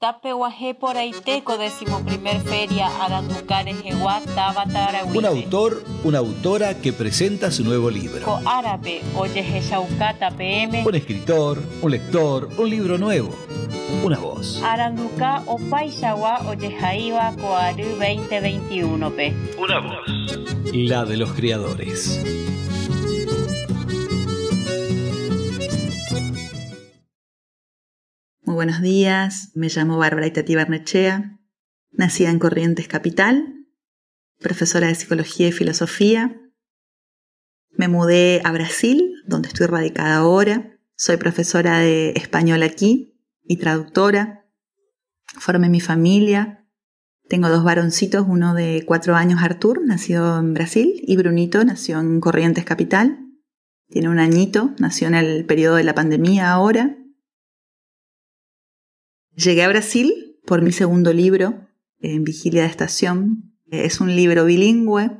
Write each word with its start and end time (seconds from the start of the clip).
Tapehuajé 0.00 0.74
por 0.74 0.96
Aiteco, 0.96 1.58
décimo 1.58 2.02
primer 2.06 2.40
feria, 2.40 2.88
Aranducare, 3.04 3.74
Jehuá, 3.74 4.22
Tabatarahuite. 4.34 5.18
Un 5.18 5.26
autor, 5.26 5.84
una 6.04 6.20
autora 6.20 6.80
que 6.80 6.94
presenta 6.94 7.50
su 7.50 7.64
nuevo 7.64 7.90
libro. 7.90 8.24
Co 8.24 8.40
árabe, 8.46 9.02
oye 9.14 9.44
PM. 10.38 10.86
Un 10.86 10.94
escritor, 10.94 11.62
un 11.82 11.90
lector, 11.90 12.48
un 12.56 12.70
libro 12.70 12.96
nuevo, 12.96 13.28
una 14.02 14.18
voz. 14.18 14.62
Aranduca, 14.62 15.42
Opaishawa, 15.44 16.48
oye 16.48 16.74
Jaiba, 16.80 17.36
Coaru 17.36 17.84
2021 17.98 19.10
P. 19.10 19.34
Una 19.58 19.80
voz. 19.80 19.98
La 20.72 21.04
de 21.04 21.18
los 21.18 21.30
creadores. 21.34 22.24
Buenos 28.60 28.82
días, 28.82 29.52
me 29.54 29.68
llamo 29.70 29.96
Bárbara 29.96 30.26
Itati 30.26 30.54
Barnechea, 30.54 31.40
nacida 31.92 32.28
en 32.28 32.38
Corrientes 32.38 32.88
Capital, 32.88 33.54
profesora 34.38 34.88
de 34.88 34.94
Psicología 34.94 35.48
y 35.48 35.52
Filosofía. 35.52 36.38
Me 37.70 37.88
mudé 37.88 38.42
a 38.44 38.52
Brasil, 38.52 39.14
donde 39.26 39.48
estoy 39.48 39.66
radicada 39.66 40.16
ahora. 40.16 40.78
Soy 40.94 41.16
profesora 41.16 41.78
de 41.78 42.10
español 42.16 42.62
aquí 42.62 43.18
y 43.44 43.56
traductora. 43.56 44.44
Formé 45.38 45.70
mi 45.70 45.80
familia. 45.80 46.68
Tengo 47.30 47.48
dos 47.48 47.64
varoncitos, 47.64 48.26
uno 48.28 48.52
de 48.52 48.84
cuatro 48.86 49.16
años, 49.16 49.42
Artur, 49.42 49.80
nació 49.86 50.38
en 50.38 50.52
Brasil, 50.52 51.00
y 51.02 51.16
Brunito, 51.16 51.64
nació 51.64 51.98
en 51.98 52.20
Corrientes 52.20 52.66
Capital. 52.66 53.20
Tiene 53.88 54.10
un 54.10 54.18
añito, 54.18 54.74
nació 54.78 55.08
en 55.08 55.14
el 55.14 55.46
periodo 55.46 55.76
de 55.76 55.84
la 55.84 55.94
pandemia 55.94 56.52
ahora. 56.52 56.98
Llegué 59.42 59.62
a 59.62 59.68
Brasil 59.68 60.36
por 60.44 60.60
mi 60.60 60.70
segundo 60.70 61.14
libro, 61.14 61.66
En 61.98 62.24
Vigilia 62.24 62.62
de 62.62 62.68
Estación. 62.68 63.54
Es 63.70 64.02
un 64.02 64.14
libro 64.14 64.44
bilingüe, 64.44 65.12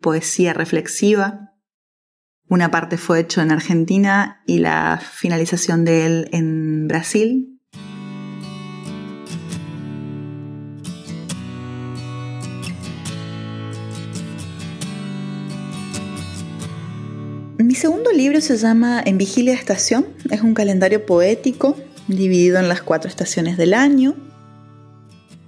poesía 0.00 0.54
reflexiva. 0.54 1.52
Una 2.48 2.70
parte 2.70 2.96
fue 2.96 3.20
hecho 3.20 3.42
en 3.42 3.52
Argentina 3.52 4.42
y 4.46 4.60
la 4.60 5.02
finalización 5.02 5.84
de 5.84 6.06
él 6.06 6.28
en 6.32 6.88
Brasil. 6.88 7.60
Mi 17.58 17.74
segundo 17.74 18.12
libro 18.12 18.40
se 18.40 18.56
llama 18.56 19.02
En 19.04 19.18
Vigilia 19.18 19.52
de 19.52 19.58
Estación. 19.58 20.06
Es 20.30 20.40
un 20.40 20.54
calendario 20.54 21.04
poético 21.04 21.76
dividido 22.08 22.58
en 22.58 22.68
las 22.68 22.82
cuatro 22.82 23.08
estaciones 23.08 23.56
del 23.56 23.74
año. 23.74 24.14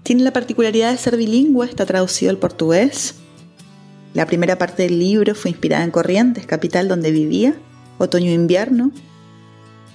Tiene 0.03 0.23
la 0.23 0.33
particularidad 0.33 0.91
de 0.91 0.99
ser 0.99 1.17
bilingüe, 1.17 1.67
está 1.67 1.87
traducido 1.87 2.31
al 2.31 2.39
portugués. 2.39 3.15
La 4.13 4.27
primera 4.27 4.59
parte 4.59 4.85
del 4.85 4.99
libro 4.99 5.35
fue 5.35 5.51
inspirada 5.51 5.83
en 5.83 5.91
Corrientes, 5.91 6.47
capital 6.47 6.89
donde 6.89 7.11
vivía, 7.11 7.55
otoño 7.99 8.31
e 8.31 8.35
invierno. 8.35 8.93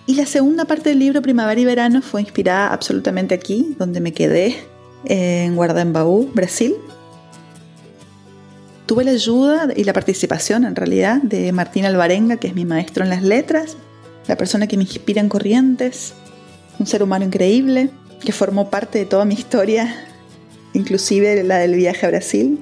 Y 0.08 0.16
la 0.16 0.26
segunda 0.26 0.66
parte 0.66 0.90
del 0.90 1.00
libro, 1.00 1.22
Primavera 1.22 1.62
y 1.62 1.66
Verano, 1.66 2.02
fue 2.02 2.22
inspirada 2.22 2.74
absolutamente 2.74 3.36
aquí, 3.36 3.76
donde 3.78 4.02
me 4.02 4.12
quedé, 4.12 4.56
en 5.06 5.56
Guardambaú, 5.56 6.32
Brasil. 6.34 6.76
Tuve 8.88 9.04
la 9.04 9.12
ayuda 9.12 9.68
y 9.76 9.84
la 9.84 9.94
participación, 9.94 10.66
en 10.66 10.76
realidad, 10.76 11.22
de 11.22 11.52
Martín 11.52 11.86
Alvarenga, 11.86 12.38
que 12.38 12.48
es 12.48 12.56
mi 12.56 12.66
maestro 12.66 13.04
en 13.04 13.12
las 13.12 13.22
letras, 13.22 13.78
la 14.28 14.36
persona 14.36 14.66
que 14.66 14.78
me 14.78 14.84
inspira 14.84 15.22
en 15.22 15.30
Corrientes, 15.30 16.16
un 16.80 16.88
ser 16.88 17.04
humano 17.04 17.26
increíble 17.26 17.92
que 18.24 18.32
formó 18.32 18.70
parte 18.70 19.00
de 19.00 19.06
toda 19.06 19.26
mi 19.26 19.36
historia, 19.36 20.06
inclusive 20.74 21.44
la 21.44 21.58
del 21.58 21.76
viaje 21.76 22.06
a 22.06 22.10
Brasil. 22.10 22.60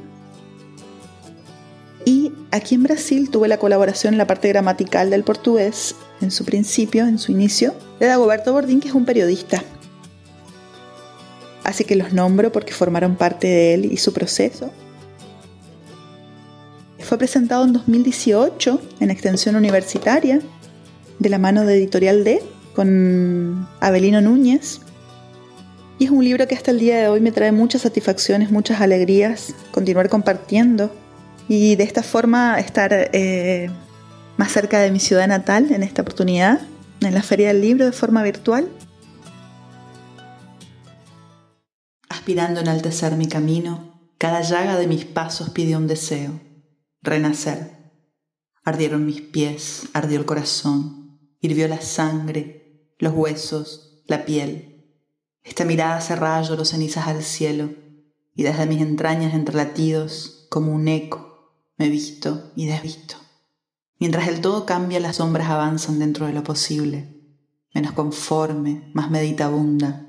Y 2.06 2.32
aquí 2.52 2.76
en 2.76 2.84
Brasil 2.84 3.30
tuve 3.30 3.48
la 3.48 3.58
colaboración 3.58 4.14
en 4.14 4.18
la 4.18 4.28
parte 4.28 4.48
gramatical 4.50 5.10
del 5.10 5.24
portugués, 5.24 5.96
en 6.22 6.32
su 6.32 6.46
principio, 6.46 7.06
en 7.06 7.20
su 7.20 7.32
inicio, 7.32 7.74
de 8.00 8.08
Dagoberto 8.08 8.54
Bordín, 8.54 8.80
que 8.80 8.88
es 8.88 8.94
un 8.94 9.06
periodista. 9.06 9.64
Así 11.64 11.84
que 11.84 11.96
los 11.96 12.14
nombro 12.14 12.52
porque 12.52 12.74
formaron 12.74 13.18
parte 13.18 13.48
de 13.48 13.74
él 13.74 13.92
y 13.92 13.98
su 13.98 14.14
proceso. 14.14 14.72
Fue 17.00 17.18
presentado 17.18 17.66
en 17.66 17.74
2018 17.74 18.82
en 19.00 19.12
extensión 19.12 19.56
universitaria, 19.56 20.40
de 21.20 21.30
la 21.30 21.40
mano 21.40 21.66
de 21.66 21.76
Editorial 21.76 22.24
D, 22.24 22.42
con 22.78 23.68
Abelino 23.80 24.22
Núñez. 24.22 24.82
Y 25.98 26.06
es 26.06 26.12
un 26.12 26.24
libro 26.24 26.48
que 26.48 26.54
hasta 26.54 26.70
el 26.70 26.78
día 26.78 27.00
de 27.00 27.08
hoy 27.08 27.22
me 27.22 27.32
trae 27.32 27.52
muchas 27.52 27.82
satisfacciones, 27.82 28.52
muchas 28.52 28.82
alegrías, 28.82 29.56
continuar 29.72 30.10
compartiendo 30.10 30.96
y 31.50 31.76
de 31.76 31.84
esta 31.84 32.04
forma 32.04 32.60
estar 32.60 32.94
eh, 32.94 33.72
más 34.38 34.52
cerca 34.52 34.80
de 34.80 34.92
mi 34.92 35.00
ciudad 35.00 35.28
natal 35.28 35.72
en 35.72 35.82
esta 35.82 36.04
oportunidad, 36.04 36.62
en 37.02 37.16
la 37.16 37.24
Feria 37.24 37.48
del 37.48 37.62
Libro 37.62 37.84
de 37.84 37.94
forma 37.94 38.22
virtual. 38.22 38.70
Aspirando 42.10 42.60
a 42.60 42.64
enaltecer 42.64 43.16
mi 43.16 43.28
camino, 43.28 44.12
cada 44.20 44.42
llaga 44.42 44.78
de 44.78 44.86
mis 44.86 45.04
pasos 45.04 45.50
pidió 45.50 45.80
un 45.80 45.88
deseo, 45.88 46.40
renacer. 47.02 47.72
Ardieron 48.64 49.04
mis 49.04 49.22
pies, 49.22 49.88
ardió 49.94 50.20
el 50.20 50.26
corazón, 50.26 51.18
hirvió 51.42 51.68
la 51.68 51.82
sangre, 51.82 52.57
los 52.98 53.14
huesos, 53.14 54.04
la 54.08 54.26
piel. 54.26 54.86
Esta 55.44 55.66
mirada 55.66 56.02
cerrada 56.02 56.42
lloró 56.42 56.66
cenizas 56.66 57.08
al 57.08 57.24
cielo, 57.24 57.70
y 58.36 58.44
desde 58.44 58.66
mis 58.66 58.82
entrañas 58.82 59.34
entre 59.34 59.56
latidos, 59.56 60.48
como 60.50 60.72
un 60.72 60.88
eco, 60.88 61.54
me 61.78 61.90
visto 61.90 62.52
y 62.56 62.66
desvisto. 62.66 63.16
Mientras 64.00 64.28
el 64.28 64.42
todo 64.42 64.66
cambia, 64.66 65.00
las 65.00 65.18
sombras 65.18 65.50
avanzan 65.50 66.00
dentro 66.00 66.28
de 66.28 66.34
lo 66.34 66.44
posible, 66.44 67.16
menos 67.74 67.94
conforme, 67.94 68.92
más 68.94 69.10
meditabunda, 69.10 70.08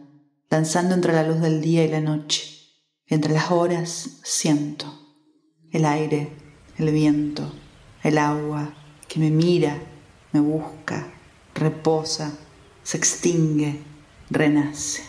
danzando 0.50 0.94
entre 0.94 1.12
la 1.12 1.26
luz 1.26 1.40
del 1.40 1.60
día 1.60 1.84
y 1.84 1.88
la 1.88 2.00
noche. 2.00 2.44
Entre 3.06 3.32
las 3.32 3.50
horas 3.50 4.20
siento 4.22 4.86
el 5.70 5.84
aire, 5.84 6.32
el 6.76 6.90
viento, 6.92 7.50
el 8.02 8.18
agua 8.18 8.74
que 9.06 9.20
me 9.20 9.30
mira, 9.30 9.78
me 10.32 10.40
busca, 10.40 11.12
reposa, 11.54 12.32
se 12.88 12.96
extingue, 12.96 13.82
renace. 14.30 15.02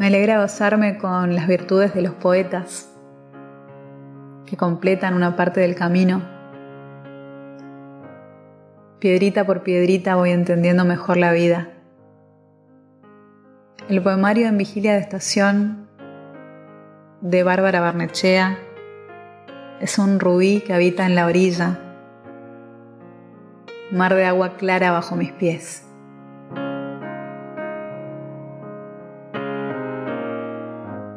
Me 0.00 0.06
alegra 0.08 0.40
gozarme 0.40 0.98
con 0.98 1.36
las 1.36 1.46
virtudes 1.46 1.94
de 1.94 2.02
los 2.02 2.14
poetas 2.14 2.92
que 4.44 4.56
completan 4.56 5.14
una 5.14 5.36
parte 5.36 5.60
del 5.60 5.76
camino. 5.76 6.20
Piedrita 8.98 9.46
por 9.46 9.62
piedrita 9.62 10.16
voy 10.16 10.32
entendiendo 10.32 10.84
mejor 10.84 11.16
la 11.16 11.30
vida. 11.30 11.68
El 13.88 14.02
poemario 14.02 14.48
en 14.48 14.58
Vigilia 14.58 14.94
de 14.94 14.98
Estación 14.98 15.81
de 17.22 17.44
Bárbara 17.44 17.80
Barnechea 17.80 18.58
es 19.80 19.98
un 19.98 20.18
rubí 20.18 20.60
que 20.60 20.74
habita 20.74 21.06
en 21.06 21.14
la 21.14 21.26
orilla, 21.26 21.78
mar 23.92 24.14
de 24.14 24.24
agua 24.24 24.56
clara 24.56 24.90
bajo 24.90 25.14
mis 25.14 25.30
pies. 25.30 25.84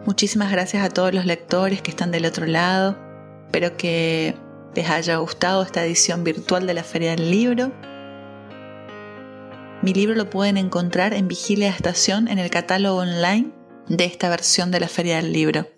Muchísimas 0.05 0.51
gracias 0.51 0.83
a 0.83 0.89
todos 0.89 1.11
los 1.11 1.25
lectores 1.25 1.81
que 1.81 1.89
están 1.89 2.11
del 2.11 2.25
otro 2.25 2.45
lado. 2.45 2.95
Espero 3.47 3.75
que 3.75 4.35
les 4.75 4.87
haya 4.87 5.17
gustado 5.17 5.63
esta 5.63 5.83
edición 5.83 6.23
virtual 6.23 6.67
de 6.67 6.75
la 6.75 6.83
Feria 6.83 7.15
del 7.15 7.31
Libro. 7.31 7.71
Mi 9.81 9.93
libro 9.93 10.13
lo 10.13 10.29
pueden 10.29 10.57
encontrar 10.57 11.15
en 11.15 11.27
Vigilia 11.27 11.69
Estación 11.69 12.27
en 12.27 12.37
el 12.37 12.51
catálogo 12.51 12.97
online 12.97 13.51
de 13.87 14.05
esta 14.05 14.29
versión 14.29 14.69
de 14.69 14.79
la 14.79 14.87
Feria 14.87 15.15
del 15.15 15.33
Libro. 15.33 15.74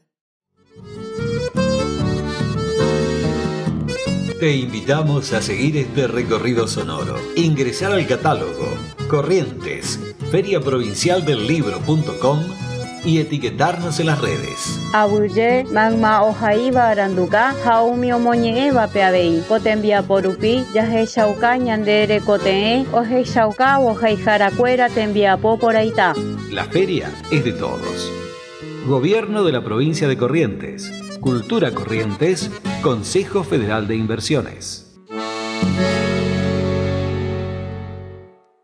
Te 4.39 4.55
invitamos 4.55 5.33
a 5.33 5.41
seguir 5.41 5.75
este 5.77 6.07
recorrido 6.07 6.67
sonoro. 6.67 7.15
Ingresar 7.35 7.91
al 7.91 8.05
catálogo 8.05 8.67
Corrientes, 9.09 9.99
feriaprovincialdelibro.com 10.29 12.43
y 13.03 13.17
etiquetarnos 13.17 13.99
en 13.99 14.05
las 14.05 14.21
redes. 14.21 14.79
Abuye, 14.93 15.63
magma 15.71 16.21
ojaiba 16.21 16.89
aranduka, 16.89 17.55
jaumi 17.63 18.11
omoñeeba 18.11 18.89
peabei, 18.89 19.41
cotenvia 19.47 20.03
porupi, 20.03 20.63
yahe 20.71 21.07
shauka 21.07 21.57
ñandere 21.57 22.21
cotee, 22.21 22.85
oje 22.93 23.23
shauka 23.23 23.79
ojai 23.79 24.17
jaracuera 24.17 24.87
tenvia 24.89 25.37
po 25.37 25.57
por 25.57 25.75
aita. 25.75 26.13
La 26.51 26.65
feria 26.65 27.09
es 27.31 27.43
de 27.43 27.53
todos. 27.53 28.11
Gobierno 28.85 29.43
de 29.43 29.51
la 29.51 29.63
provincia 29.63 30.07
de 30.07 30.15
Corrientes. 30.15 30.91
Cultura 31.19 31.71
Corrientes, 31.71 32.51
Consejo 32.81 33.43
Federal 33.43 33.87
de 33.87 33.95
Inversiones. 33.95 34.99